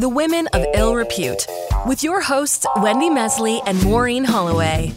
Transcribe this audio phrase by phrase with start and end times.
[0.00, 1.46] The Women of Ill Repute,
[1.84, 4.94] with your hosts, Wendy Mesley and Maureen Holloway.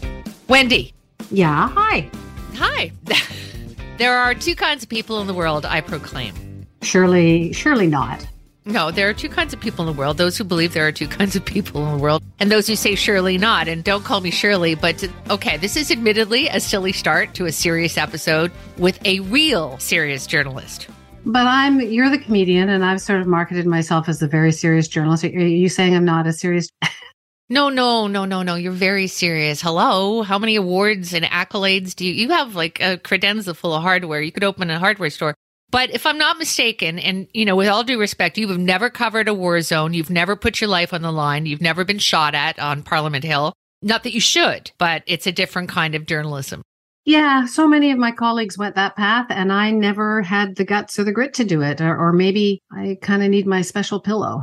[0.48, 0.94] Wendy.
[1.30, 2.10] Yeah, hi.
[2.54, 2.90] Hi.
[3.98, 6.66] there are two kinds of people in the world, I proclaim.
[6.80, 8.26] Surely, surely not.
[8.64, 10.92] No, there are two kinds of people in the world those who believe there are
[10.92, 13.68] two kinds of people in the world, and those who say surely not.
[13.68, 17.52] And don't call me Shirley, but okay, this is admittedly a silly start to a
[17.52, 20.88] serious episode with a real serious journalist.
[21.26, 24.88] But I'm, you're the comedian, and I've sort of marketed myself as a very serious
[24.88, 25.24] journalist.
[25.24, 26.68] Are you saying I'm not a serious?
[27.48, 28.56] no, no, no, no, no.
[28.56, 29.62] You're very serious.
[29.62, 30.22] Hello.
[30.22, 34.20] How many awards and accolades do you, you have like a credenza full of hardware?
[34.20, 35.34] You could open a hardware store.
[35.70, 38.90] But if I'm not mistaken, and you know, with all due respect, you have never
[38.90, 39.94] covered a war zone.
[39.94, 41.46] You've never put your life on the line.
[41.46, 43.54] You've never been shot at on Parliament Hill.
[43.80, 46.62] Not that you should, but it's a different kind of journalism.
[47.04, 50.98] Yeah, so many of my colleagues went that path, and I never had the guts
[50.98, 51.80] or the grit to do it.
[51.80, 54.42] Or, or maybe I kind of need my special pillow.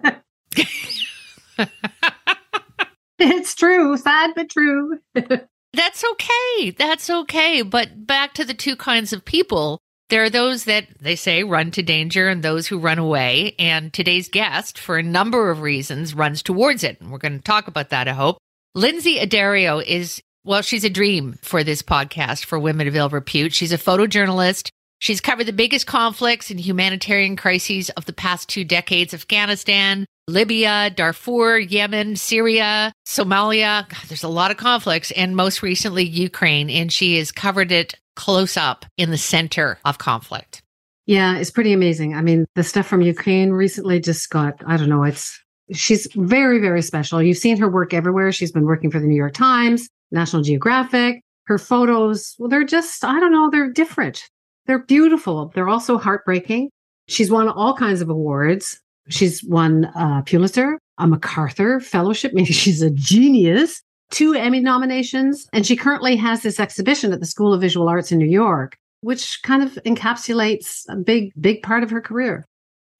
[3.19, 4.98] it's true, sad but true.
[5.72, 6.70] That's okay.
[6.77, 7.62] That's okay.
[7.62, 9.78] But back to the two kinds of people
[10.11, 13.55] there are those that they say run to danger and those who run away.
[13.59, 17.00] And today's guest, for a number of reasons, runs towards it.
[17.00, 18.39] And we're going to talk about that, I hope.
[18.75, 23.52] Lynsey Addario is, well, she's a dream for this podcast for Women of Ill Repute.
[23.52, 24.70] She's a photojournalist.
[24.98, 30.91] She's covered the biggest conflicts and humanitarian crises of the past two decades Afghanistan, Libya,
[30.94, 33.88] Darfur, Yemen, Syria, Somalia.
[33.88, 36.69] God, there's a lot of conflicts, and most recently, Ukraine.
[36.70, 40.62] And she has covered it close up in the center of conflict.
[41.06, 42.14] Yeah, it's pretty amazing.
[42.14, 46.60] I mean, the stuff from Ukraine recently just got, I don't know, it's, she's very,
[46.60, 47.22] very special.
[47.22, 48.30] You've seen her work everywhere.
[48.32, 51.22] She's been working for the New York Times, National Geographic.
[51.44, 54.28] Her photos, well, they're just, I don't know, they're different.
[54.66, 55.50] They're beautiful.
[55.55, 56.70] They're also heartbreaking.
[57.08, 58.81] She's won all kinds of awards.
[59.08, 62.33] She's won a Pulitzer, a MacArthur Fellowship.
[62.34, 67.27] Maybe she's a genius two Emmy nominations, and she currently has this exhibition at the
[67.27, 71.82] School of Visual Arts in New York, which kind of encapsulates a big, big part
[71.82, 72.44] of her career.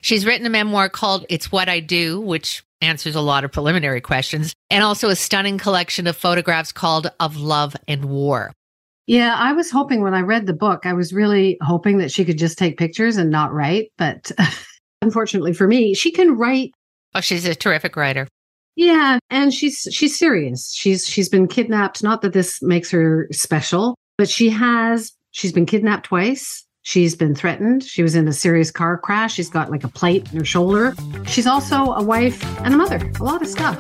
[0.01, 4.01] She's written a memoir called It's What I Do, which answers a lot of preliminary
[4.01, 8.53] questions, and also a stunning collection of photographs called Of Love and War.
[9.07, 12.25] Yeah, I was hoping when I read the book, I was really hoping that she
[12.25, 13.91] could just take pictures and not write.
[13.99, 14.31] But
[15.03, 16.73] unfortunately for me, she can write.
[17.15, 18.29] Oh, she's a terrific writer.
[18.77, 20.73] Yeah, and she's she's serious.
[20.73, 22.03] She's she's been kidnapped.
[22.03, 26.65] Not that this makes her special, but she has she's been kidnapped twice.
[26.83, 27.85] She's been threatened.
[27.85, 29.35] She was in a serious car crash.
[29.35, 30.95] She's got like a plate in her shoulder.
[31.27, 33.13] She's also a wife and a mother.
[33.21, 33.79] A lot of stuff.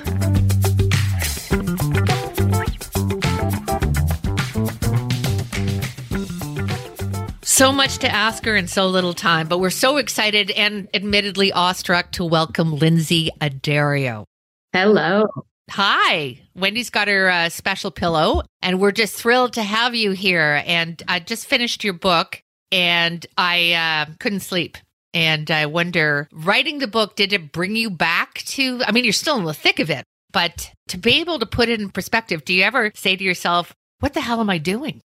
[7.43, 11.53] So much to ask her in so little time, but we're so excited and admittedly
[11.53, 14.25] awestruck to welcome Lynsey Addario.
[14.73, 15.27] Hello.
[15.71, 16.41] Hi.
[16.55, 20.63] Wendy's got her uh, special pillow, and we're just thrilled to have you here.
[20.67, 22.43] And I just finished your book,
[22.73, 24.79] and I uh, couldn't sleep.
[25.13, 28.81] And I wonder, writing the book, did it bring you back to?
[28.87, 31.69] I mean, you're still in the thick of it, but to be able to put
[31.69, 35.01] it in perspective, do you ever say to yourself, what the hell am I doing?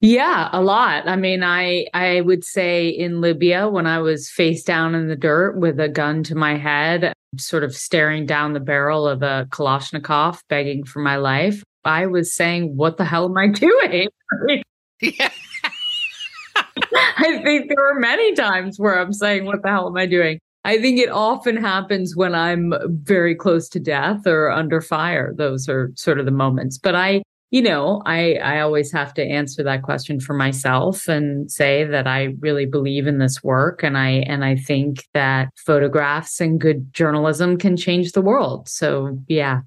[0.00, 1.08] Yeah, a lot.
[1.08, 5.16] I mean, I I would say in Libya when I was face down in the
[5.16, 9.48] dirt with a gun to my head, sort of staring down the barrel of a
[9.50, 14.08] Kalashnikov, begging for my life, I was saying, What the hell am I doing?
[15.00, 15.30] Yeah.
[17.18, 20.38] I think there are many times where I'm saying, What the hell am I doing?
[20.64, 25.32] I think it often happens when I'm very close to death or under fire.
[25.36, 26.78] Those are sort of the moments.
[26.78, 31.50] But I you know, I I always have to answer that question for myself and
[31.50, 36.40] say that I really believe in this work and I and I think that photographs
[36.40, 38.68] and good journalism can change the world.
[38.68, 39.60] So, yeah.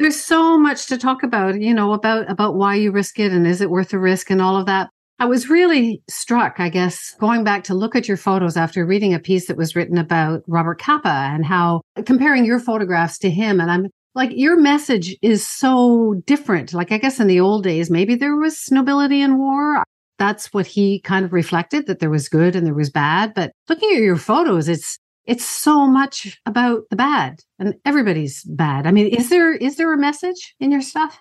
[0.00, 3.46] There's so much to talk about, you know, about about why you risk it and
[3.46, 4.90] is it worth the risk and all of that.
[5.20, 9.12] I was really struck, I guess, going back to look at your photos after reading
[9.12, 13.60] a piece that was written about Robert Capa and how comparing your photographs to him.
[13.60, 16.72] And I'm like your message is so different.
[16.72, 19.84] Like I guess in the old days, maybe there was nobility in war.
[20.18, 23.34] That's what he kind of reflected that there was good and there was bad.
[23.34, 28.86] But looking at your photos, it's it's so much about the bad and everybody's bad.
[28.86, 31.20] I mean, is there is there a message in your stuff?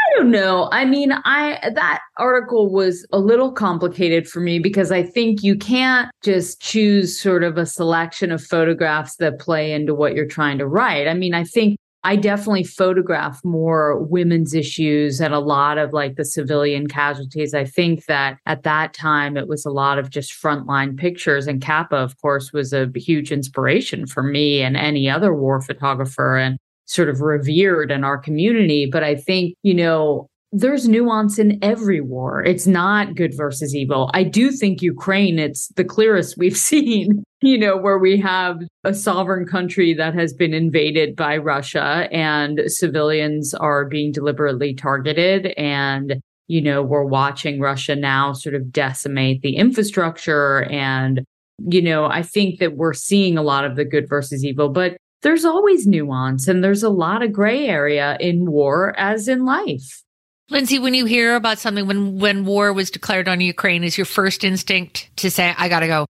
[0.00, 0.68] I don't know.
[0.72, 5.56] I mean, I that article was a little complicated for me because I think you
[5.56, 10.58] can't just choose sort of a selection of photographs that play into what you're trying
[10.58, 11.06] to write.
[11.06, 16.16] I mean, I think I definitely photograph more women's issues and a lot of like
[16.16, 17.52] the civilian casualties.
[17.52, 21.46] I think that at that time it was a lot of just frontline pictures.
[21.46, 26.36] And Capa, of course, was a huge inspiration for me and any other war photographer
[26.36, 26.56] and
[26.90, 28.88] sort of revered in our community.
[28.90, 32.42] But I think, you know, there's nuance in every war.
[32.42, 34.10] It's not good versus evil.
[34.12, 38.92] I do think Ukraine, it's the clearest we've seen, you know, where we have a
[38.92, 45.54] sovereign country that has been invaded by Russia and civilians are being deliberately targeted.
[45.56, 50.64] And, you know, we're watching Russia now sort of decimate the infrastructure.
[50.64, 51.20] And,
[51.68, 54.96] you know, I think that we're seeing a lot of the good versus evil, but
[55.22, 60.02] there's always nuance and there's a lot of gray area in war as in life.
[60.48, 64.04] Lynsey, when you hear about something when when war was declared on Ukraine, is your
[64.04, 66.06] first instinct to say, I gotta go?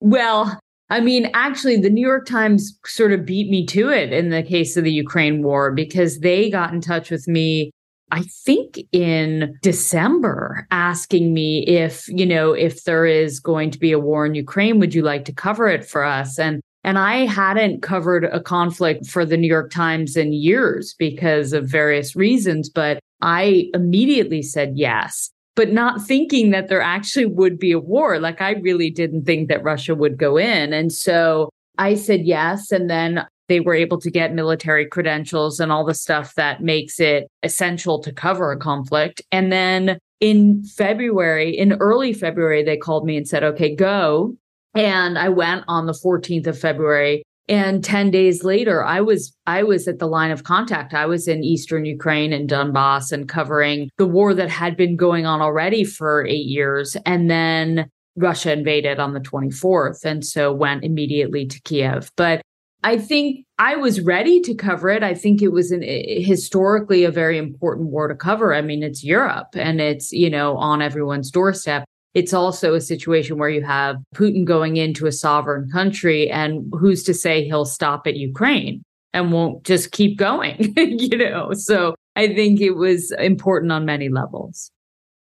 [0.00, 0.58] Well,
[0.90, 4.42] I mean, actually, the New York Times sort of beat me to it in the
[4.42, 7.70] case of the Ukraine war because they got in touch with me,
[8.10, 13.92] I think in December, asking me if, you know, if there is going to be
[13.92, 16.38] a war in Ukraine, would you like to cover it for us?
[16.38, 21.52] And and I hadn't covered a conflict for the New York Times in years because
[21.52, 27.58] of various reasons, but I immediately said yes, but not thinking that there actually would
[27.58, 28.20] be a war.
[28.20, 30.74] Like I really didn't think that Russia would go in.
[30.74, 31.48] And so
[31.78, 32.70] I said yes.
[32.70, 37.00] And then they were able to get military credentials and all the stuff that makes
[37.00, 39.22] it essential to cover a conflict.
[39.32, 44.36] And then in February, in early February, they called me and said, okay, go.
[44.74, 47.22] And I went on the 14th of February.
[47.46, 50.94] And 10 days later i was i was at the line of contact.
[50.94, 55.26] I was in eastern ukraine and donbass and covering the war that had been going
[55.26, 56.96] on already for 8 years.
[57.04, 62.40] And then russia invaded on the 24th and so went immediately to kiev but
[62.84, 65.02] i think i was ready to cover it.
[65.02, 68.54] I think it was an historically a very important war to cover.
[68.54, 71.84] I mean it's europe and it's you know on everyone's doorstep
[72.14, 77.02] it's also a situation where you have Putin going into a sovereign country, and who's
[77.04, 81.52] to say he'll stop at Ukraine and won't just keep going, you know?
[81.52, 84.70] So I think it was important on many levels.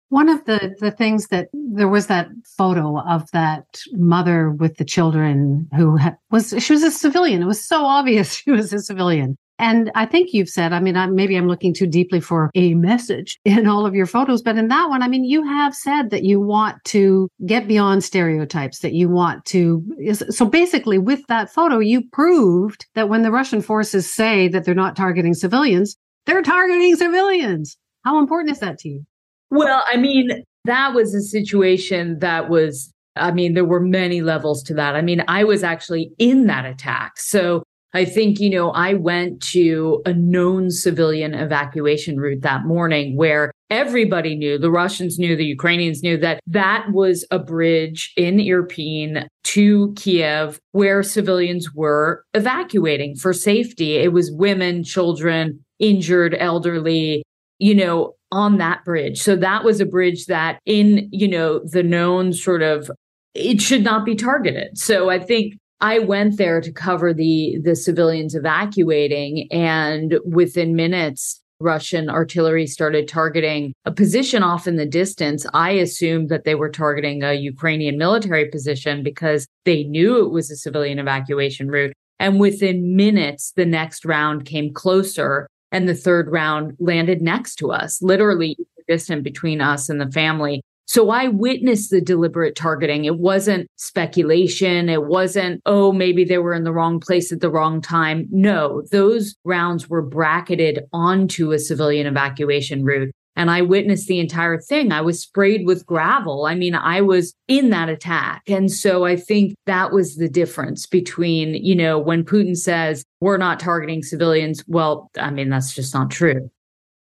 [0.10, 4.86] One of the, the things that there was that photo of that mother with the
[4.86, 7.42] children who had, was, she was a civilian.
[7.42, 9.38] It was so obvious she was a civilian.
[9.60, 12.74] And I think you've said, I mean, I, maybe I'm looking too deeply for a
[12.76, 16.10] message in all of your photos, but in that one, I mean, you have said
[16.12, 19.84] that you want to get beyond stereotypes, that you want to.
[20.30, 24.76] So basically, with that photo, you proved that when the Russian forces say that they're
[24.76, 27.78] not targeting civilians, they're targeting civilians.
[28.04, 29.06] How important is that to you?
[29.50, 34.62] Well, I mean, that was a situation that was I mean, there were many levels
[34.64, 34.96] to that.
[34.96, 37.20] I mean, I was actually in that attack.
[37.20, 37.64] So
[37.98, 43.52] I think, you know, I went to a known civilian evacuation route that morning where
[43.72, 49.26] everybody knew, the Russians knew, the Ukrainians knew that that was a bridge in Irpin
[49.46, 53.96] to Kiev where civilians were evacuating for safety.
[53.96, 57.24] It was women, children, injured, elderly,
[57.58, 59.20] you know, on that bridge.
[59.20, 62.92] So that was a bridge that in, you know, the known sort of
[63.34, 64.78] it should not be targeted.
[64.78, 71.42] So I think I went there to cover the the civilians evacuating and within minutes
[71.60, 75.46] Russian artillery started targeting a position off in the distance.
[75.54, 80.52] I assumed that they were targeting a Ukrainian military position because they knew it was
[80.52, 81.94] a civilian evacuation route.
[82.20, 87.72] And within minutes, the next round came closer and the third round landed next to
[87.72, 88.58] us, literally
[88.88, 90.62] distant between us and the family.
[90.88, 93.04] So I witnessed the deliberate targeting.
[93.04, 94.88] It wasn't speculation.
[94.88, 98.26] It wasn't, oh, maybe they were in the wrong place at the wrong time.
[98.32, 103.12] No, those rounds were bracketed onto a civilian evacuation route.
[103.36, 104.92] And I witnessed the entire thing.
[104.92, 106.46] I was sprayed with gravel.
[106.48, 108.42] I mean, I was in that attack.
[108.48, 113.38] And so I think that was the difference between, you know, when Putin says we're
[113.38, 114.64] not targeting civilians.
[114.68, 116.50] Well, I mean, that's just not true.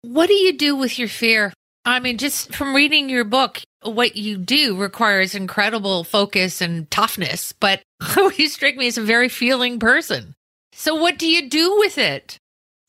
[0.02, 1.54] What do you do with your fear?
[1.86, 3.62] I mean, just from reading your book,
[3.94, 7.82] what you do requires incredible focus and toughness, but
[8.36, 10.34] you strike me as a very feeling person.
[10.72, 12.38] So, what do you do with it?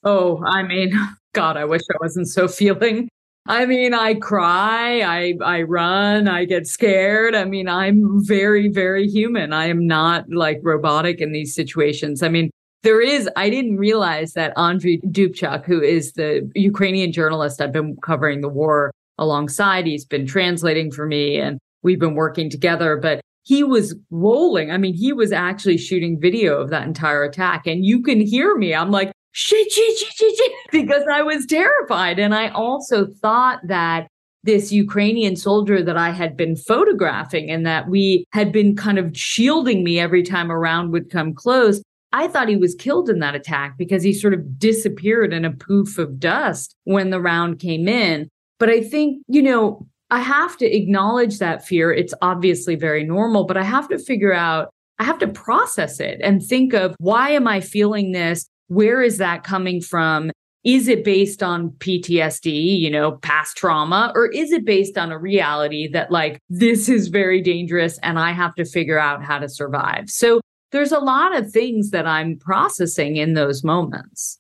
[0.04, 0.94] Oh, I mean,
[1.34, 3.10] God, I wish I wasn't so feeling.
[3.48, 7.34] I mean, I cry, I I run, I get scared.
[7.34, 9.54] I mean, I'm very very human.
[9.54, 12.24] I am not like robotic in these situations.
[12.24, 12.50] I mean,
[12.84, 17.96] there is I didn't realize that Andrei Dubchak, who is the Ukrainian journalist I've been
[18.04, 19.86] covering the war alongside.
[19.86, 24.71] He's been translating for me and we've been working together, but he was rolling.
[24.71, 28.55] I mean, he was actually shooting video of that entire attack and you can hear
[28.55, 28.74] me.
[28.74, 32.19] I'm like shit, shit, shit, shit, shit, because I was terrified.
[32.19, 34.07] And I also thought that
[34.43, 39.15] this Ukrainian soldier that I had been photographing and that we had been kind of
[39.15, 41.81] shielding me every time a round would come close.
[42.13, 45.51] I thought he was killed in that attack because he sort of disappeared in a
[45.51, 48.29] poof of dust when the round came in.
[48.60, 51.92] But I think, you know, I have to acknowledge that fear.
[51.92, 56.20] It's obviously very normal, but I have to figure out, I have to process it
[56.24, 58.48] and think of why am I feeling this?
[58.68, 60.32] Where is that coming from?
[60.64, 65.20] Is it based on PTSD, you know, past trauma, or is it based on a
[65.20, 69.48] reality that, like, this is very dangerous and I have to figure out how to
[69.48, 70.10] survive?
[70.10, 74.40] So there's a lot of things that I'm processing in those moments.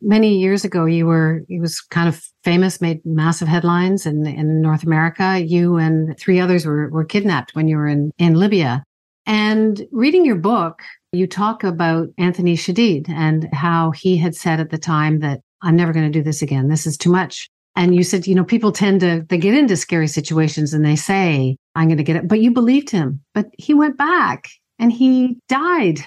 [0.00, 4.62] Many years ago, you were, it was kind of famous, made massive headlines in, in
[4.62, 5.42] North America.
[5.44, 8.84] You and three others were, were kidnapped when you were in, in Libya.
[9.26, 10.80] And reading your book,
[11.12, 15.76] you talk about Anthony Shadid and how he had said at the time that I'm
[15.76, 16.68] never going to do this again.
[16.68, 17.48] This is too much.
[17.74, 20.96] And you said, you know, people tend to, they get into scary situations and they
[20.96, 22.26] say, I'm going to get it.
[22.28, 26.04] But you believed him, but he went back and he died.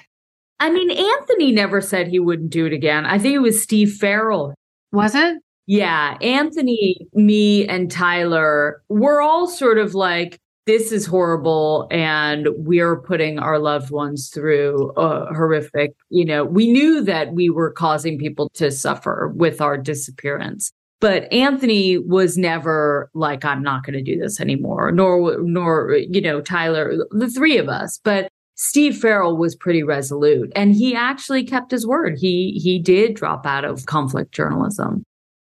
[0.61, 3.03] I mean, Anthony never said he wouldn't do it again.
[3.07, 4.53] I think it was Steve Farrell.
[4.91, 5.39] Was it?
[5.65, 6.19] Yeah.
[6.21, 10.37] Anthony, me, and Tyler were all sort of like,
[10.67, 16.71] this is horrible and we're putting our loved ones through a horrific you know we
[16.71, 23.09] knew that we were causing people to suffer with our disappearance but anthony was never
[23.15, 27.57] like i'm not going to do this anymore nor nor you know tyler the three
[27.57, 28.29] of us but
[28.61, 33.45] steve farrell was pretty resolute and he actually kept his word he he did drop
[33.45, 35.03] out of conflict journalism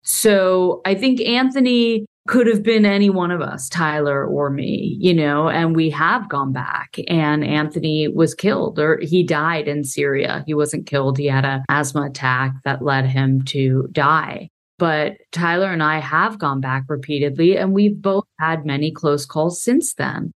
[0.02, 5.14] so i think anthony could have been any one of us, Tyler or me, you
[5.14, 10.44] know, and we have gone back and Anthony was killed or he died in Syria.
[10.46, 11.18] He wasn't killed.
[11.18, 14.50] He had an asthma attack that led him to die.
[14.78, 19.64] But Tyler and I have gone back repeatedly and we've both had many close calls
[19.64, 20.30] since then.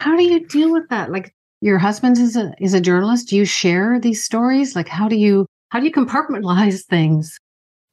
[0.00, 1.12] How do you deal with that?
[1.12, 1.34] Like
[1.64, 3.28] your husband is a is a journalist.
[3.28, 4.76] Do you share these stories?
[4.76, 7.38] Like how do you how do you compartmentalize things?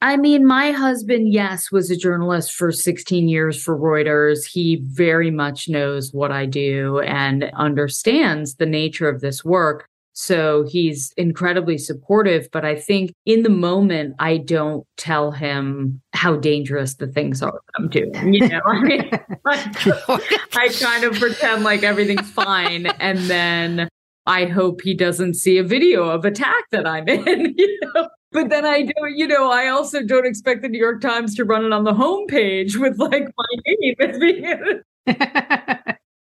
[0.03, 4.45] I mean, my husband, yes, was a journalist for 16 years for Reuters.
[4.45, 9.85] He very much knows what I do and understands the nature of this work.
[10.13, 12.49] So he's incredibly supportive.
[12.51, 17.59] But I think in the moment, I don't tell him how dangerous the things are
[17.75, 18.31] I'm doing.
[18.31, 19.09] You know, I mean,
[19.47, 22.85] I kind of pretend like everything's fine.
[22.85, 23.89] And then
[24.27, 27.55] I hope he doesn't see a video of attack that I'm in.
[27.57, 28.07] You know?
[28.33, 31.43] But then I don't, you know, I also don't expect the New York Times to
[31.43, 34.83] run it on the homepage with like my name.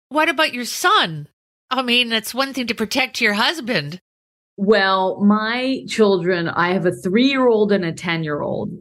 [0.09, 1.29] what about your son?
[1.71, 4.01] I mean, it's one thing to protect your husband.
[4.57, 8.73] Well, my children, I have a three year old and a 10 year old.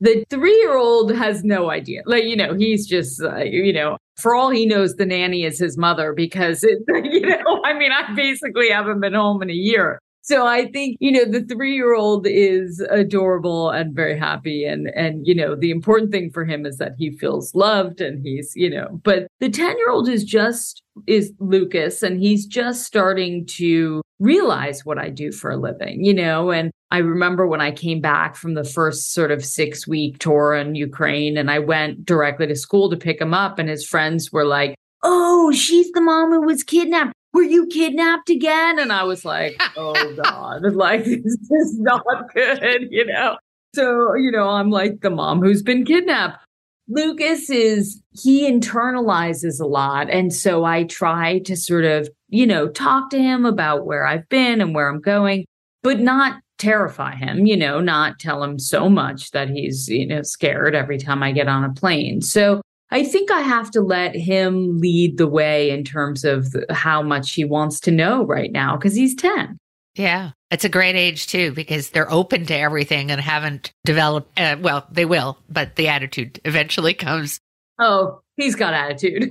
[0.00, 2.02] The three year old has no idea.
[2.04, 5.58] Like, you know, he's just, uh, you know, for all he knows, the nanny is
[5.58, 9.54] his mother because, it, you know, I mean, I basically haven't been home in a
[9.54, 10.00] year.
[10.26, 14.64] So I think, you know, the three year old is adorable and very happy.
[14.64, 18.20] And, and, you know, the important thing for him is that he feels loved and
[18.20, 22.82] he's, you know, but the 10 year old is just, is Lucas and he's just
[22.84, 27.60] starting to realize what I do for a living, you know, and I remember when
[27.60, 31.60] I came back from the first sort of six week tour in Ukraine and I
[31.60, 35.92] went directly to school to pick him up and his friends were like, Oh, she's
[35.92, 38.78] the mom who was kidnapped were you kidnapped again?
[38.78, 42.02] And I was like, oh God, like this is not
[42.34, 43.36] good, you know?
[43.74, 46.42] So, you know, I'm like the mom who's been kidnapped.
[46.88, 50.08] Lucas is, he internalizes a lot.
[50.08, 54.26] And so I try to sort of, you know, talk to him about where I've
[54.30, 55.44] been and where I'm going,
[55.82, 60.22] but not terrify him, you know, not tell him so much that he's, you know,
[60.22, 62.22] scared every time I get on a plane.
[62.22, 62.62] So
[62.96, 67.34] I think I have to let him lead the way in terms of how much
[67.34, 69.58] he wants to know right now because he's 10.
[69.96, 74.40] Yeah, it's a great age too because they're open to everything and haven't developed.
[74.40, 77.38] Uh, well, they will, but the attitude eventually comes.
[77.78, 79.30] Oh, he's got attitude.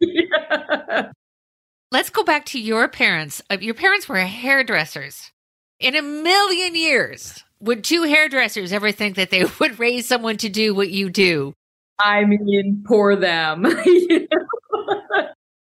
[0.00, 1.12] yeah.
[1.92, 3.42] Let's go back to your parents.
[3.48, 5.30] Uh, your parents were hairdressers.
[5.78, 10.48] In a million years, would two hairdressers ever think that they would raise someone to
[10.48, 11.54] do what you do?
[12.00, 13.66] I mean, poor them.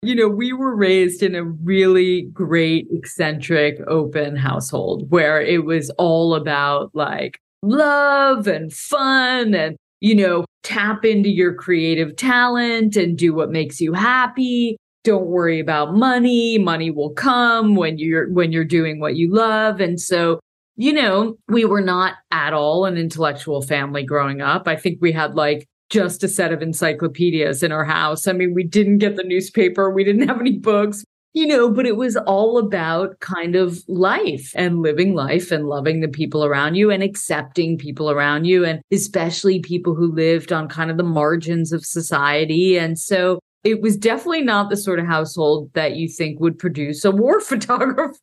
[0.01, 0.27] you, know?
[0.27, 6.91] we were raised in a really great, eccentric, open household where it was all about
[6.93, 13.51] like love and fun and, you know, tap into your creative talent and do what
[13.51, 14.77] makes you happy.
[15.03, 16.59] Don't worry about money.
[16.59, 19.79] Money will come when you're when you're doing what you love.
[19.79, 20.39] And so
[20.77, 24.67] you know, we were not at all an intellectual family growing up.
[24.67, 28.25] I think we had like just a set of encyclopedias in our house.
[28.25, 31.85] I mean, we didn't get the newspaper, we didn't have any books, you know, but
[31.85, 36.75] it was all about kind of life and living life and loving the people around
[36.75, 41.03] you and accepting people around you, and especially people who lived on kind of the
[41.03, 42.77] margins of society.
[42.77, 47.05] And so it was definitely not the sort of household that you think would produce
[47.05, 48.17] a war photographer.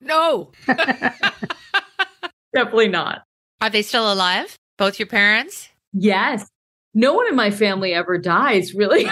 [0.00, 0.52] no.
[2.54, 3.22] definitely not.
[3.60, 4.56] Are they still alive?
[4.76, 5.68] Both your parents?
[5.94, 6.46] Yes.
[6.92, 9.04] No one in my family ever dies, really.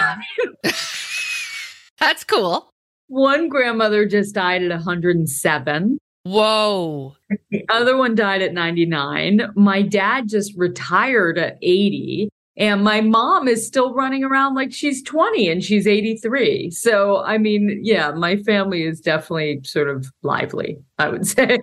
[1.99, 2.69] That's cool.
[3.07, 5.97] One grandmother just died at 107.
[6.23, 7.15] Whoa.
[7.51, 9.41] The other one died at 99.
[9.55, 12.29] My dad just retired at 80.
[12.55, 16.69] And my mom is still running around like she's 20 and she's 83.
[16.69, 21.57] So, I mean, yeah, my family is definitely sort of lively, I would say.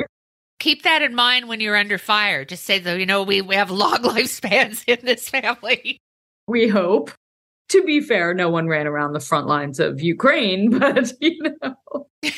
[0.61, 2.45] Keep that in mind when you're under fire.
[2.45, 5.99] Just say, though, you know, we, we have long lifespans in this family.
[6.47, 7.11] We hope.
[7.71, 12.07] To be fair, no one ran around the front lines of Ukraine, but, you know.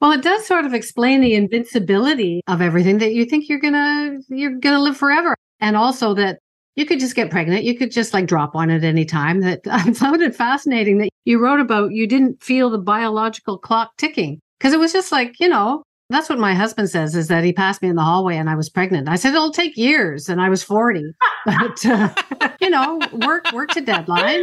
[0.00, 4.18] Well, it does sort of explain the invincibility of everything that you think you're gonna
[4.28, 6.38] you're gonna live forever, and also that
[6.74, 7.64] you could just get pregnant.
[7.64, 9.42] You could just like drop one at any time.
[9.42, 13.90] That I found it fascinating that you wrote about you didn't feel the biological clock
[13.98, 17.44] ticking because it was just like, you know, that's what my husband says is that
[17.44, 19.08] he passed me in the hallway and I was pregnant.
[19.08, 20.28] I said, it'll take years.
[20.28, 21.12] And I was 40,
[21.46, 22.12] but, uh,
[22.60, 24.42] you know, work, work to deadline.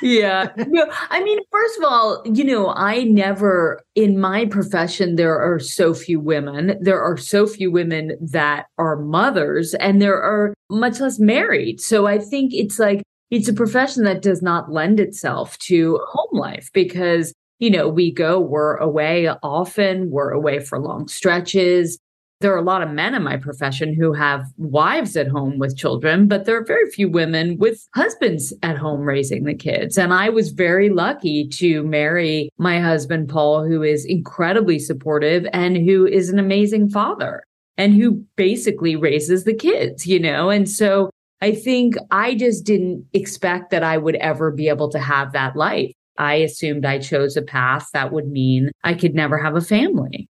[0.00, 0.48] yeah.
[0.68, 5.58] No, I mean, first of all, you know, I never, in my profession, there are
[5.58, 6.76] so few women.
[6.80, 11.80] There are so few women that are mothers, and there are much less married.
[11.80, 16.38] So I think it's like, it's a profession that does not lend itself to home
[16.38, 21.98] life because you know, we go, we're away often, we're away for long stretches.
[22.40, 25.76] There are a lot of men in my profession who have wives at home with
[25.76, 29.96] children, but there are very few women with husbands at home raising the kids.
[29.96, 35.78] And I was very lucky to marry my husband, Paul, who is incredibly supportive and
[35.78, 37.42] who is an amazing father
[37.78, 40.50] and who basically raises the kids, you know?
[40.50, 41.08] And so
[41.40, 45.56] I think I just didn't expect that I would ever be able to have that
[45.56, 45.92] life.
[46.18, 50.28] I assumed I chose a path that would mean I could never have a family.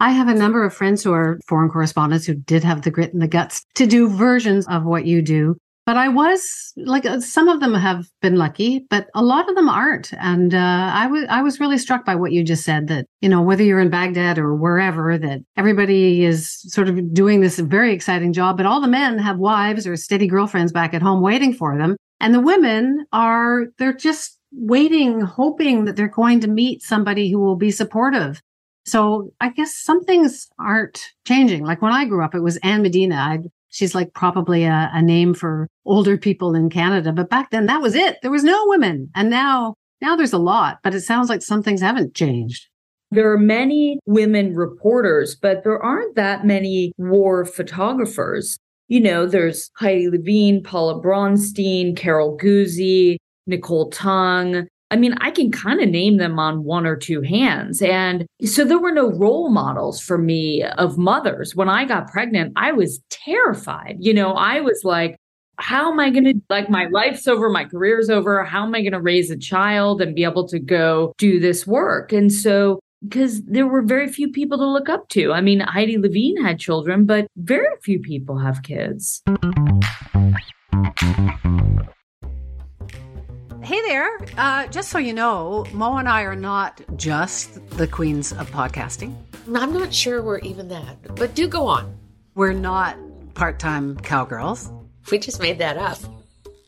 [0.00, 3.12] I have a number of friends who are foreign correspondents who did have the grit
[3.12, 5.56] and the guts to do versions of what you do.
[5.86, 9.54] But I was like, uh, some of them have been lucky, but a lot of
[9.54, 10.14] them aren't.
[10.14, 13.28] And uh, I was I was really struck by what you just said that you
[13.28, 17.92] know whether you're in Baghdad or wherever, that everybody is sort of doing this very
[17.92, 21.52] exciting job, but all the men have wives or steady girlfriends back at home waiting
[21.52, 26.82] for them, and the women are they're just waiting, hoping that they're going to meet
[26.82, 28.40] somebody who will be supportive.
[28.86, 31.64] So I guess some things aren't changing.
[31.64, 33.16] Like when I grew up, it was Ann Medina.
[33.16, 33.38] i
[33.70, 37.12] she's like probably a, a name for older people in Canada.
[37.12, 38.18] But back then that was it.
[38.22, 39.10] There was no women.
[39.14, 42.68] And now, now there's a lot, but it sounds like some things haven't changed.
[43.10, 48.58] There are many women reporters, but there aren't that many war photographers.
[48.88, 54.66] You know, there's Heidi Levine, Paula Bronstein, Carol Guzy, Nicole Tung.
[54.90, 57.82] I mean, I can kind of name them on one or two hands.
[57.82, 61.56] And so there were no role models for me of mothers.
[61.56, 63.96] When I got pregnant, I was terrified.
[63.98, 65.16] You know, I was like,
[65.58, 68.44] how am I going to, like, my life's over, my career's over.
[68.44, 71.66] How am I going to raise a child and be able to go do this
[71.66, 72.12] work?
[72.12, 75.32] And so, because there were very few people to look up to.
[75.32, 79.22] I mean, Heidi Levine had children, but very few people have kids.
[83.64, 84.18] Hey there.
[84.36, 89.16] Uh, just so you know, Mo and I are not just the queens of podcasting.
[89.54, 91.96] I'm not sure we're even that, but do go on.
[92.34, 92.98] We're not
[93.32, 94.70] part time cowgirls.
[95.10, 95.96] We just made that up.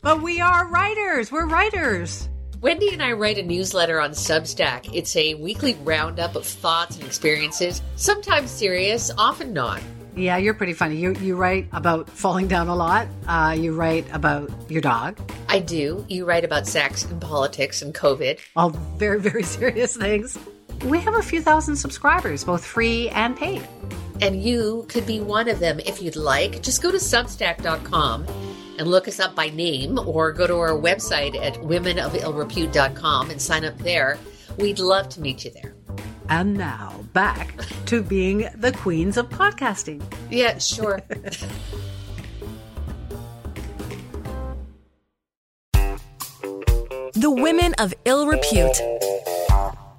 [0.00, 1.30] But we are writers.
[1.30, 2.30] We're writers.
[2.62, 4.88] Wendy and I write a newsletter on Substack.
[4.94, 9.82] It's a weekly roundup of thoughts and experiences, sometimes serious, often not.
[10.16, 10.96] Yeah, you're pretty funny.
[10.96, 13.06] You you write about falling down a lot.
[13.28, 15.20] Uh, you write about your dog.
[15.56, 16.04] I do.
[16.06, 18.38] You write about sex and politics and COVID.
[18.56, 20.38] All very very serious things.
[20.84, 23.66] We have a few thousand subscribers, both free and paid.
[24.20, 26.60] And you could be one of them if you'd like.
[26.60, 28.26] Just go to substack.com
[28.78, 33.64] and look us up by name or go to our website at womenofillrepute.com and sign
[33.64, 34.18] up there.
[34.58, 35.74] We'd love to meet you there.
[36.28, 40.02] And now back to being the queens of podcasting.
[40.30, 41.00] Yeah, sure.
[47.16, 48.78] the Women of Ill Repute.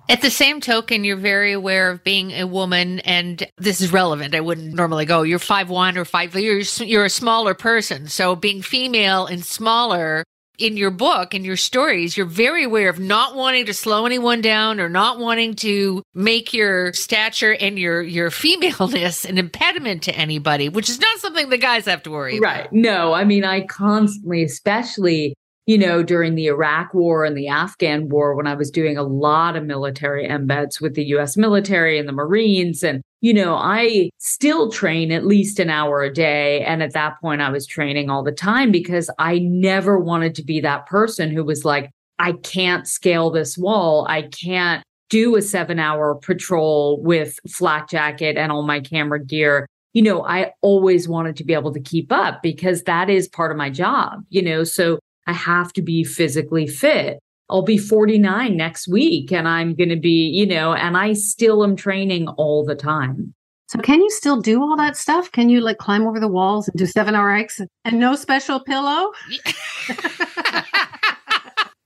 [0.09, 4.35] At the same token, you're very aware of being a woman, and this is relevant.
[4.35, 8.07] I wouldn't normally go, you're five one or five, you're, you're a smaller person.
[8.07, 10.23] So being female and smaller
[10.59, 14.41] in your book and your stories, you're very aware of not wanting to slow anyone
[14.41, 20.15] down or not wanting to make your stature and your, your femaleness an impediment to
[20.15, 22.61] anybody, which is not something the guys have to worry right.
[22.61, 22.71] about.
[22.71, 22.73] Right.
[22.73, 25.35] No, I mean, I constantly, especially
[25.67, 29.03] you know, during the Iraq war and the Afghan war, when I was doing a
[29.03, 32.83] lot of military embeds with the US military and the Marines.
[32.83, 36.63] And, you know, I still train at least an hour a day.
[36.63, 40.43] And at that point, I was training all the time because I never wanted to
[40.43, 44.07] be that person who was like, I can't scale this wall.
[44.09, 49.67] I can't do a seven hour patrol with flak jacket and all my camera gear.
[49.91, 53.51] You know, I always wanted to be able to keep up because that is part
[53.51, 54.63] of my job, you know.
[54.63, 57.19] So I have to be physically fit.
[57.49, 61.63] I'll be 49 next week and I'm going to be, you know, and I still
[61.63, 63.33] am training all the time.
[63.67, 65.31] So can you still do all that stuff?
[65.31, 68.61] Can you like climb over the walls and do seven hour hikes and no special
[68.61, 69.11] pillow?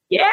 [0.09, 0.27] yeah,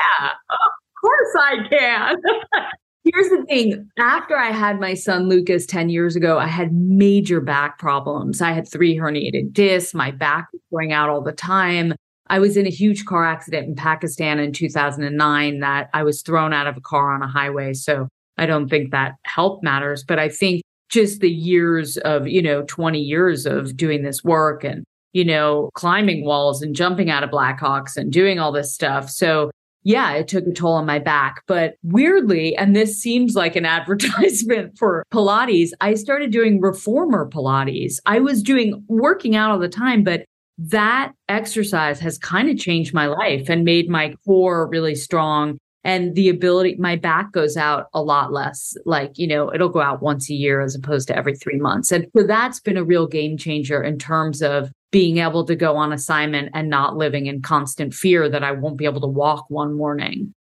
[0.51, 2.16] of course I can.
[3.05, 3.88] Here's the thing.
[3.99, 8.42] After I had my son Lucas 10 years ago, I had major back problems.
[8.42, 9.94] I had three herniated discs.
[9.94, 11.94] My back was going out all the time.
[12.30, 16.52] I was in a huge car accident in Pakistan in 2009 that I was thrown
[16.52, 17.72] out of a car on a highway.
[17.74, 22.42] So I don't think that help matters, but I think just the years of, you
[22.42, 27.24] know, 20 years of doing this work and, you know, climbing walls and jumping out
[27.24, 29.10] of Blackhawks and doing all this stuff.
[29.10, 29.50] So
[29.84, 31.42] yeah, it took a toll on my back.
[31.46, 37.98] But weirdly, and this seems like an advertisement for Pilates, I started doing reformer Pilates.
[38.06, 40.24] I was doing working out all the time, but
[40.59, 46.16] that exercise has kind of changed my life and made my core really strong and
[46.16, 50.03] the ability my back goes out a lot less like you know it'll go out
[50.03, 53.07] once a year as opposed to every 3 months and so that's been a real
[53.07, 57.42] game changer in terms of being able to go on assignment and not living in
[57.42, 60.33] constant fear that I won't be able to walk one morning.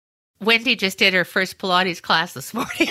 [0.41, 2.71] Wendy just did her first Pilates class this morning.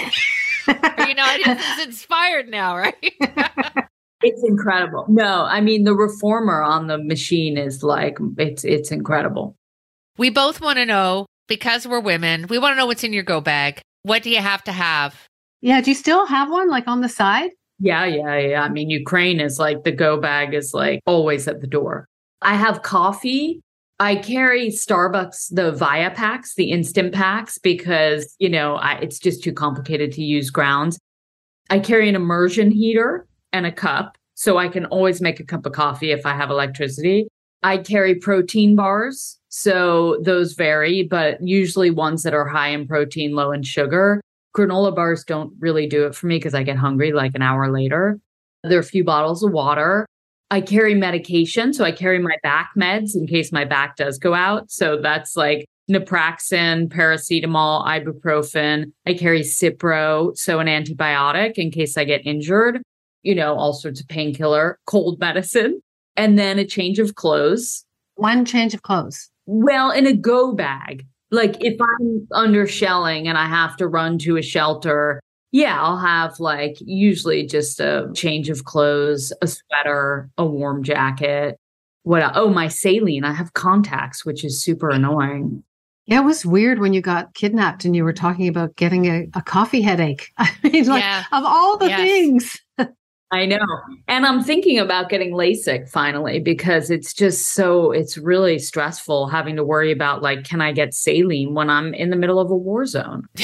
[0.67, 3.13] you know, it's inspired now, right?
[4.21, 5.05] It's incredible.
[5.09, 9.55] No, I mean the reformer on the machine is like it's it's incredible.
[10.17, 12.47] We both want to know because we're women.
[12.47, 13.81] We want to know what's in your go bag.
[14.03, 15.27] What do you have to have?
[15.61, 17.51] Yeah, do you still have one like on the side?
[17.79, 18.61] Yeah, yeah, yeah.
[18.63, 22.07] I mean, Ukraine is like the go bag is like always at the door.
[22.41, 23.61] I have coffee.
[23.99, 29.41] I carry Starbucks, the Via packs, the instant packs, because, you know, I, it's just
[29.41, 30.99] too complicated to use grounds.
[31.69, 33.25] I carry an immersion heater
[33.55, 34.17] and a cup.
[34.33, 37.27] So I can always make a cup of coffee if I have electricity.
[37.63, 39.39] I carry protein bars.
[39.47, 44.21] So those vary, but usually ones that are high in protein, low in sugar.
[44.55, 47.71] Granola bars don't really do it for me because I get hungry like an hour
[47.71, 48.19] later.
[48.63, 50.05] There are a few bottles of water.
[50.51, 51.73] I carry medication.
[51.73, 54.69] So I carry my back meds in case my back does go out.
[54.69, 58.91] So that's like naproxen, paracetamol, ibuprofen.
[59.07, 62.81] I carry Cipro, so an antibiotic in case I get injured
[63.25, 65.81] you know, all sorts of painkiller, cold medicine,
[66.15, 67.83] and then a change of clothes.
[68.15, 69.29] One change of clothes.
[69.47, 71.05] Well, in a go bag.
[71.31, 75.19] Like if I'm under shelling and I have to run to a shelter,
[75.51, 81.57] yeah, I'll have like usually just a change of clothes, a sweater, a warm jacket.
[82.03, 82.31] What?
[82.35, 83.23] Oh, my saline.
[83.23, 85.63] I have contacts, which is super annoying.
[86.05, 89.27] Yeah, it was weird when you got kidnapped and you were talking about getting a,
[89.33, 90.29] a coffee headache.
[90.37, 91.23] I mean, like yeah.
[91.31, 91.99] of all the yes.
[91.99, 92.61] things.
[93.35, 93.65] I know.
[94.07, 99.57] And I'm thinking about getting LASIK finally because it's just so, it's really stressful having
[99.57, 102.55] to worry about like, can I get saline when I'm in the middle of a
[102.55, 103.27] war zone?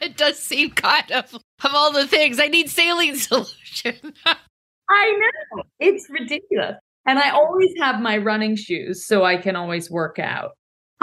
[0.00, 4.14] it does seem kind of, of all the things, I need saline solution.
[4.88, 5.20] I
[5.52, 5.62] know.
[5.78, 6.76] It's ridiculous.
[7.04, 10.52] And I always have my running shoes so I can always work out.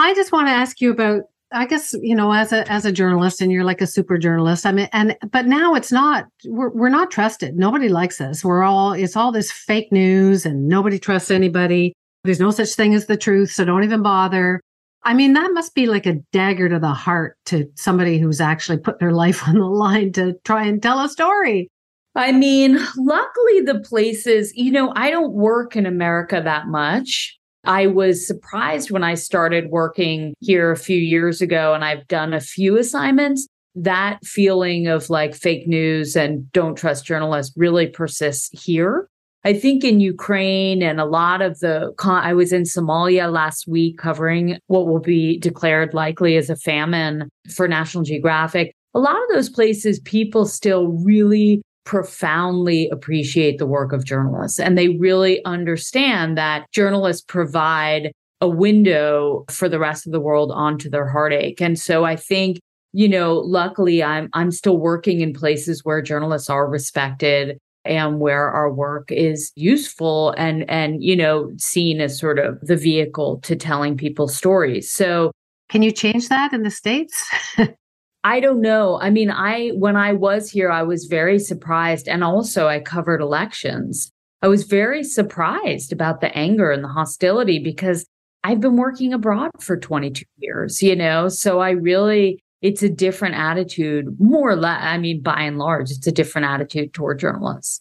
[0.00, 1.22] I just want to ask you about
[1.56, 4.66] I guess you know as a as a journalist and you're like a super journalist.
[4.66, 7.56] I mean and but now it's not we're we're not trusted.
[7.56, 8.44] Nobody likes us.
[8.44, 11.94] We're all it's all this fake news and nobody trusts anybody.
[12.24, 14.60] There's no such thing as the truth, so don't even bother.
[15.04, 18.78] I mean that must be like a dagger to the heart to somebody who's actually
[18.78, 21.70] put their life on the line to try and tell a story.
[22.14, 27.38] I mean, luckily the places, you know, I don't work in America that much.
[27.66, 32.32] I was surprised when I started working here a few years ago and I've done
[32.32, 33.46] a few assignments.
[33.74, 39.08] That feeling of like fake news and don't trust journalists really persists here.
[39.44, 43.98] I think in Ukraine and a lot of the, I was in Somalia last week
[43.98, 48.74] covering what will be declared likely as a famine for National Geographic.
[48.94, 54.76] A lot of those places, people still really profoundly appreciate the work of journalists and
[54.76, 60.90] they really understand that journalists provide a window for the rest of the world onto
[60.90, 61.60] their heartache.
[61.62, 62.58] And so I think,
[62.92, 68.50] you know, luckily I'm I'm still working in places where journalists are respected and where
[68.50, 73.56] our work is useful and and you know seen as sort of the vehicle to
[73.56, 74.90] telling people stories.
[74.90, 75.30] So
[75.68, 77.30] can you change that in the states?
[78.26, 78.98] I don't know.
[79.00, 83.20] I mean, I when I was here I was very surprised and also I covered
[83.20, 84.10] elections.
[84.42, 88.04] I was very surprised about the anger and the hostility because
[88.42, 91.28] I've been working abroad for 22 years, you know?
[91.28, 94.82] So I really, it's a different attitude, more or less.
[94.82, 97.80] I mean, by and large, it's a different attitude toward journalists.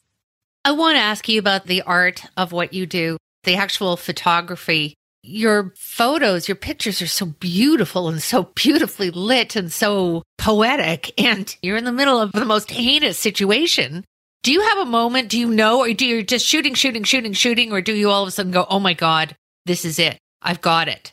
[0.63, 4.93] I want to ask you about the art of what you do, the actual photography.
[5.27, 11.19] Your photos, your pictures are so beautiful and so beautifully lit and so poetic.
[11.19, 14.05] And you're in the middle of the most heinous situation.
[14.43, 15.29] Do you have a moment?
[15.29, 18.21] Do you know, or do you just shooting, shooting, shooting, shooting, or do you all
[18.21, 19.35] of a sudden go, oh my God,
[19.65, 20.19] this is it?
[20.43, 21.11] I've got it?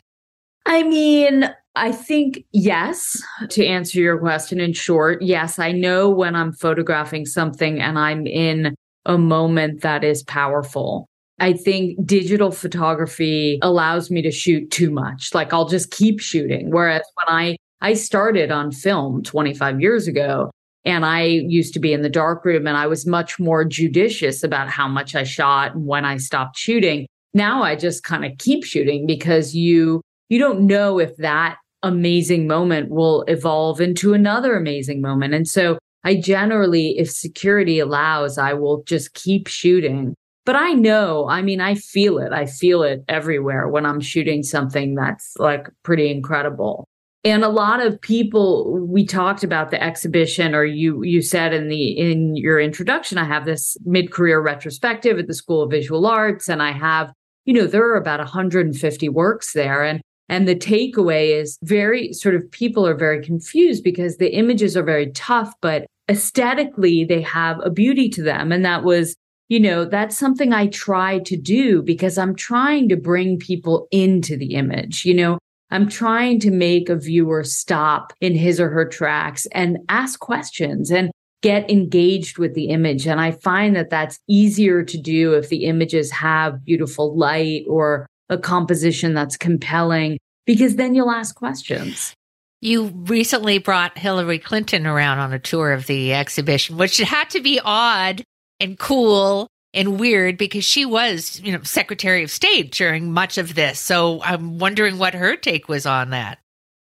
[0.67, 6.35] I mean, I think yes, to answer your question in short, yes, I know when
[6.35, 11.07] I'm photographing something and I'm in a moment that is powerful.
[11.43, 15.33] I think digital photography allows me to shoot too much.
[15.33, 16.71] Like I'll just keep shooting.
[16.71, 20.51] Whereas when I I started on film 25 years ago
[20.85, 24.69] and I used to be in the darkroom and I was much more judicious about
[24.69, 28.63] how much I shot and when I stopped shooting now I just kind of keep
[28.63, 35.01] shooting because you you don't know if that amazing moment will evolve into another amazing
[35.01, 35.33] moment.
[35.33, 40.15] And so I generally, if security allows, I will just keep shooting.
[40.45, 42.33] But I know, I mean, I feel it.
[42.33, 46.87] I feel it everywhere when I'm shooting something that's like pretty incredible.
[47.23, 51.69] And a lot of people, we talked about the exhibition, or you you said in
[51.69, 56.49] the in your introduction, I have this mid-career retrospective at the School of Visual Arts,
[56.49, 57.13] and I have
[57.45, 59.83] you know, there are about 150 works there.
[59.83, 64.77] And and the takeaway is very sort of people are very confused because the images
[64.77, 68.51] are very tough, but aesthetically they have a beauty to them.
[68.51, 69.15] And that was,
[69.49, 74.37] you know, that's something I try to do because I'm trying to bring people into
[74.37, 75.05] the image.
[75.05, 75.37] You know,
[75.69, 80.91] I'm trying to make a viewer stop in his or her tracks and ask questions
[80.91, 83.05] and get engaged with the image.
[83.05, 88.07] And I find that that's easier to do if the images have beautiful light or
[88.29, 92.13] a composition that's compelling, because then you'll ask questions.
[92.61, 97.41] You recently brought Hillary Clinton around on a tour of the exhibition, which had to
[97.41, 98.23] be odd
[98.63, 103.55] and cool and weird because she was, you know, Secretary of State during much of
[103.55, 103.79] this.
[103.79, 106.39] So I'm wondering what her take was on that.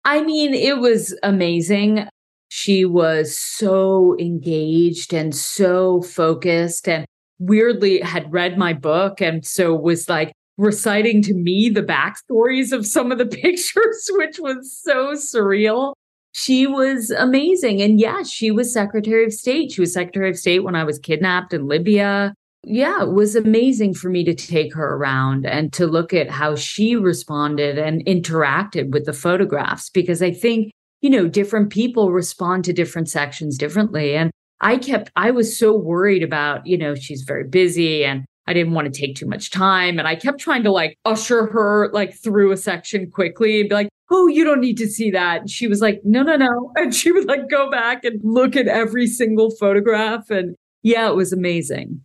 [0.05, 2.09] I mean, it was amazing.
[2.49, 7.07] She was so engaged and so focused and
[7.39, 12.87] weirdly had read my book and so was like reciting to me the backstories of
[12.87, 15.93] some of the pictures, which was so surreal.
[16.39, 17.83] She was amazing.
[17.83, 19.73] And yes, yeah, she was Secretary of State.
[19.73, 22.35] She was Secretary of State when I was kidnapped in Libya.
[22.65, 26.55] Yeah, it was amazing for me to take her around and to look at how
[26.57, 32.65] she responded and interacted with the photographs because I think you know, different people respond
[32.65, 34.17] to different sections differently.
[34.17, 38.53] And I kept, I was so worried about, you know, she's very busy and I
[38.53, 39.99] didn't want to take too much time.
[39.99, 43.75] And I kept trying to like usher her like through a section quickly and be
[43.75, 45.49] like, oh, you don't need to see that.
[45.51, 46.73] She was like, no, no, no.
[46.77, 50.31] And she would like go back and look at every single photograph.
[50.31, 52.01] And yeah, it was amazing.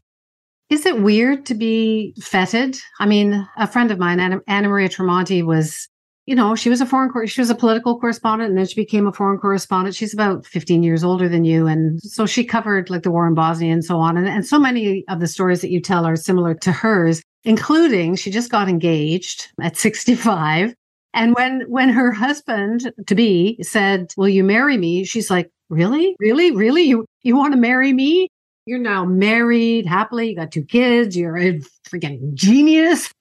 [0.69, 2.77] Is it weird to be feted?
[2.99, 5.87] I mean, a friend of mine, Anna, Anna Maria Tremonti, was
[6.25, 9.07] you know, she was a foreign, she was a political correspondent and then she became
[9.07, 9.95] a foreign correspondent.
[9.95, 11.67] She's about 15 years older than you.
[11.67, 14.15] And so she covered like the war in Bosnia and so on.
[14.15, 18.15] And, and so many of the stories that you tell are similar to hers, including
[18.15, 20.73] she just got engaged at 65.
[21.13, 25.03] And when, when her husband to be said, will you marry me?
[25.03, 26.83] She's like, really, really, really?
[26.83, 28.29] You, you want to marry me?
[28.65, 30.29] You're now married happily.
[30.29, 31.17] You got two kids.
[31.17, 33.11] You're a freaking genius.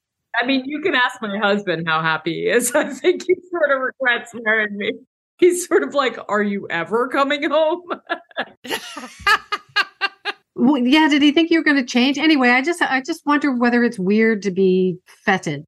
[0.40, 2.72] I mean, you can ask my husband how happy he is.
[2.74, 4.92] I think he sort of regrets marrying me.
[5.38, 7.82] He's sort of like, Are you ever coming home?
[10.54, 12.18] well, yeah, did he think you were going to change?
[12.18, 15.64] Anyway, I just I just wonder whether it's weird to be feted.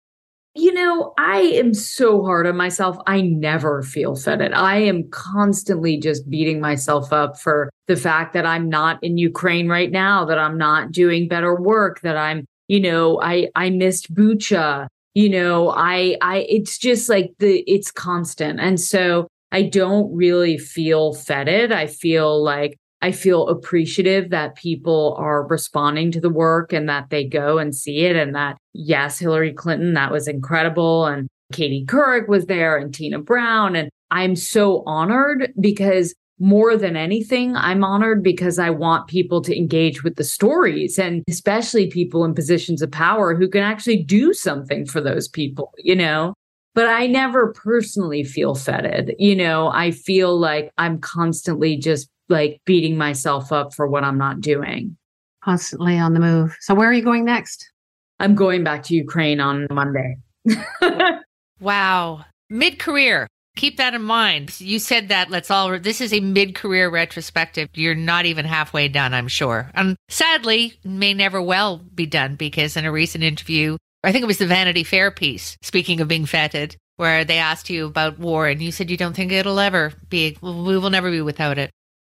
[0.57, 2.97] You know, I am so hard on myself.
[3.09, 4.53] I never feel feted.
[4.53, 9.69] I am constantly just beating myself up for the fact that I'm not in Ukraine
[9.69, 14.15] right now, that I'm not doing better work, that I'm you know, I I missed
[14.15, 14.87] Bucha.
[15.15, 18.61] You know, I I it's just like the it's constant.
[18.61, 21.73] And so I don't really feel feted.
[21.73, 27.11] I feel like I feel appreciative that people are responding to the work and that
[27.11, 28.17] they go and see it.
[28.17, 31.05] And that, yes, Hillary Clinton, that was incredible.
[31.05, 33.77] And Katie Couric was there and Tina Brown.
[33.77, 39.55] And I'm so honored because more than anything, I'm honored because I want people to
[39.55, 44.33] engage with the stories and especially people in positions of power who can actually do
[44.33, 46.33] something for those people, you know?
[46.73, 49.15] But I never personally feel feted.
[49.19, 54.19] You know, I feel like I'm constantly just like beating myself up for what I'm
[54.19, 54.97] not doing.
[55.43, 56.57] Constantly on the move.
[56.61, 57.71] So, where are you going next?
[58.19, 60.17] I'm going back to Ukraine on Monday.
[61.61, 62.25] wow.
[62.49, 63.27] Mid career.
[63.57, 64.59] Keep that in mind.
[64.61, 65.31] You said that.
[65.31, 67.69] Let's all, this is a mid career retrospective.
[67.75, 69.71] You're not even halfway done, I'm sure.
[69.75, 74.27] And sadly, may never well be done because in a recent interview, I think it
[74.27, 78.49] was the Vanity Fair piece, speaking of being feted, where they asked you about war
[78.49, 81.71] and you said you don't think it'll ever be, we will never be without it.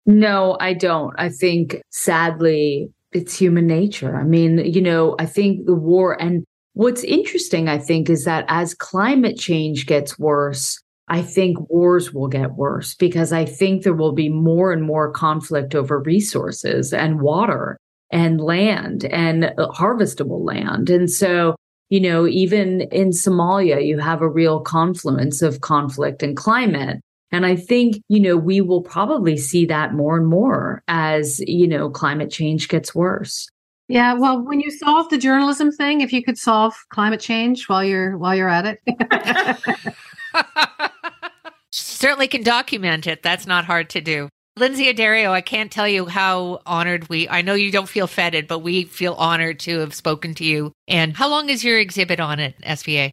[0.06, 1.14] No, I don't.
[1.18, 4.16] I think sadly, it's human nature.
[4.16, 8.44] I mean, you know, I think the war and what's interesting, I think, is that
[8.48, 13.94] as climate change gets worse, I think wars will get worse because I think there
[13.94, 17.78] will be more and more conflict over resources and water
[18.10, 20.90] and land and uh, harvestable land.
[20.90, 21.56] And so,
[21.88, 27.00] you know, even in Somalia, you have a real confluence of conflict and climate.
[27.30, 31.68] And I think, you know, we will probably see that more and more as, you
[31.68, 33.48] know, climate change gets worse.
[33.88, 37.82] Yeah, well, when you solve the journalism thing, if you could solve climate change while
[37.82, 39.94] you're while you're at it.
[41.70, 43.22] Certainly can document it.
[43.22, 44.28] That's not hard to do.
[44.58, 48.46] Lynsey Addario, I can't tell you how honored we I know you don't feel feted,
[48.46, 50.72] but we feel honored to have spoken to you.
[50.86, 53.10] And how long is your exhibit on at SVA?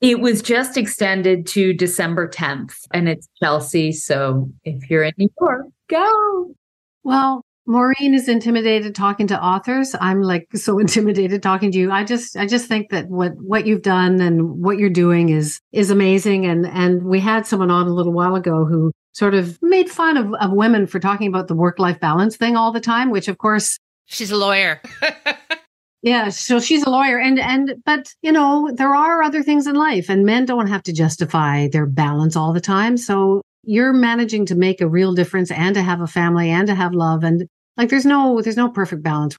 [0.00, 3.92] It was just extended to December 10th and it's Chelsea.
[3.92, 6.54] So if you're in New York, go.
[7.02, 9.94] Well, Maureen is intimidated talking to authors.
[10.00, 11.90] I'm like so intimidated talking to you.
[11.90, 15.60] I just I just think that what what you've done and what you're doing is
[15.72, 16.46] is amazing.
[16.46, 20.16] And and we had someone on a little while ago who sort of made fun
[20.16, 23.28] of, of women for talking about the work life balance thing all the time, which
[23.28, 24.80] of course she's a lawyer.
[26.02, 29.74] yeah, so she's a lawyer and and but you know, there are other things in
[29.74, 32.96] life and men don't have to justify their balance all the time.
[32.96, 36.74] So you're managing to make a real difference and to have a family and to
[36.74, 39.36] have love and like there's no there's no perfect balance.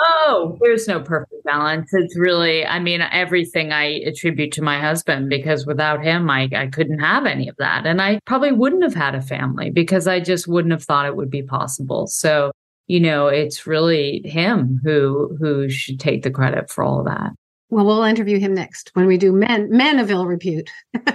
[0.00, 1.90] Oh, there's no perfect balance.
[1.92, 6.68] It's really, I mean, everything I attribute to my husband because without him, I, I
[6.68, 7.84] couldn't have any of that.
[7.84, 11.16] And I probably wouldn't have had a family because I just wouldn't have thought it
[11.16, 12.06] would be possible.
[12.06, 12.52] So,
[12.88, 17.32] you know, it's really him who who should take the credit for all of that.
[17.70, 20.70] Well, we'll interview him next when we do men men of ill repute.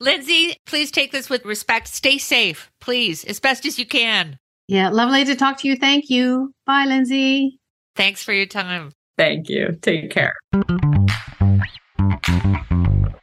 [0.00, 1.88] Lynsey, please take this with respect.
[1.88, 4.36] Stay safe, please, as best as you can.
[4.66, 5.76] Yeah, lovely to talk to you.
[5.76, 6.52] Thank you.
[6.66, 7.58] Bye, Lynsey.
[7.96, 8.90] Thanks for your time.
[9.16, 9.78] Thank you.
[9.80, 10.34] Take care.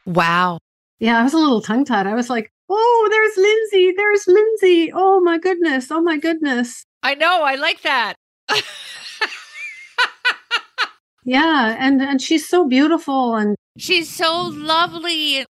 [0.06, 0.58] Wow.
[0.98, 2.06] Yeah, I was a little tongue tied.
[2.06, 3.92] I was like, oh, there's Lynsey.
[3.96, 4.92] There's Lynsey.
[4.94, 5.90] Oh, my goodness.
[5.90, 6.84] Oh, my goodness.
[7.02, 7.42] I know.
[7.42, 8.14] I like that.
[11.24, 11.76] yeah.
[11.78, 15.44] And, and she's so beautiful and she's so lovely.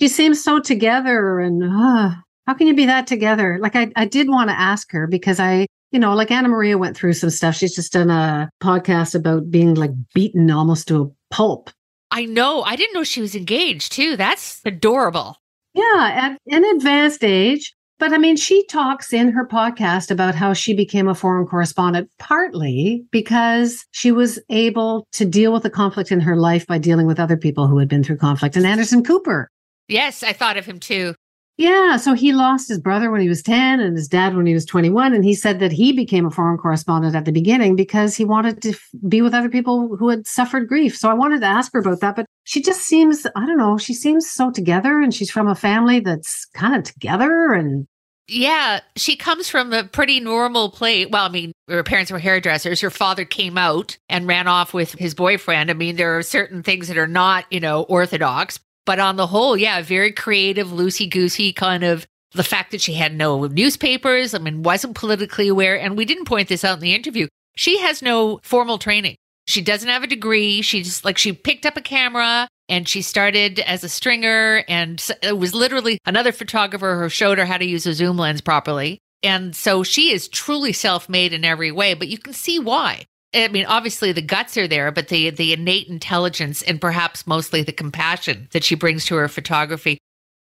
[0.00, 2.10] She seems so together and, uh,
[2.46, 3.58] how can you be that together?
[3.60, 6.78] Like I, I did want to ask her because I, you know, like Ann Medina
[6.78, 7.54] went through some stuff.
[7.54, 11.70] She's just done a podcast about being like beaten almost to a pulp.
[12.10, 12.62] I know.
[12.62, 14.16] I didn't know she was engaged too.
[14.16, 15.36] That's adorable.
[15.78, 17.72] Yeah, at an advanced age.
[18.00, 22.10] But I mean, she talks in her podcast about how she became a foreign correspondent
[22.18, 27.06] partly because she was able to deal with the conflict in her life by dealing
[27.06, 28.56] with other people who had been through conflict.
[28.56, 29.48] And Anderson Cooper.
[29.88, 31.14] Yes, I thought of him too.
[31.58, 31.96] Yeah.
[31.96, 34.64] So he lost his brother when he was 10 and his dad when he was
[34.64, 35.12] 21.
[35.12, 38.62] And he said that he became a foreign correspondent at the beginning because he wanted
[38.62, 40.96] to f- be with other people who had suffered grief.
[40.96, 42.14] So I wanted to ask her about that.
[42.14, 45.56] But she just seems, I don't know, she seems so together and she's from a
[45.56, 47.88] family that's kind of together and.
[48.30, 51.08] Yeah, she comes from a pretty normal place.
[51.10, 52.80] Well, I mean, her parents were hairdressers.
[52.82, 55.70] Her father came out and ran off with his boyfriend.
[55.70, 59.26] I mean, there are certain things that are not, you know, orthodox, but on the
[59.26, 64.32] whole, yeah, very creative, loosey goosey kind of the fact that she had no newspapers,
[64.32, 65.78] I mean, wasn't politically aware.
[65.78, 67.28] And we didn't point this out in the interview.
[67.54, 69.16] She has no formal training.
[69.46, 70.62] She doesn't have a degree.
[70.62, 74.64] She just like she picked up a camera and she started as a stringer.
[74.68, 78.40] And it was literally another photographer who showed her how to use a zoom lens
[78.40, 79.00] properly.
[79.22, 83.04] And so she is truly self made in every way, but you can see why.
[83.34, 87.62] I mean, obviously the guts are there, but the the innate intelligence and perhaps mostly
[87.62, 89.98] the compassion that she brings to her photography.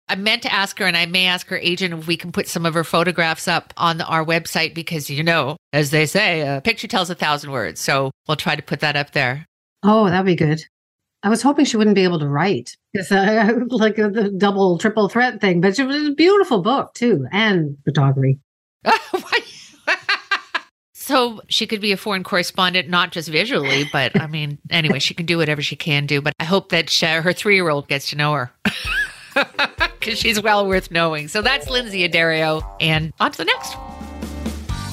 [0.10, 2.48] I meant to ask her, and I may ask her agent if we can put
[2.48, 6.62] some of her photographs up on our website because, you know, as they say, a
[6.62, 7.82] picture tells a thousand words.
[7.82, 9.46] So we'll try to put that up there.
[9.84, 10.62] Oh, that'd be good.
[11.24, 14.78] I was hoping she wouldn't be able to write because uh, like uh, the double,
[14.78, 18.40] triple threat thing, but it was a beautiful book too, and photography.
[21.08, 25.14] so she could be a foreign correspondent, not just visually, but I mean, anyway, she
[25.14, 26.22] can do whatever she can do.
[26.22, 28.52] But I hope that she, her three year old gets to know her.
[30.00, 31.28] because she's well worth knowing.
[31.28, 32.64] So that's Lynsey Addario.
[32.80, 33.76] And on to the next.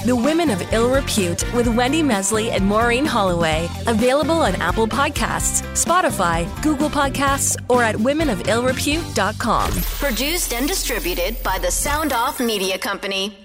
[0.05, 3.67] The Women of Ill Repute with Wendy Mesley and Maureen Holloway.
[3.87, 9.71] Available on Apple Podcasts, Spotify, Google Podcasts, or at womenofillrepute.com.
[9.71, 13.44] Produced and distributed by the Sound Off Media Company.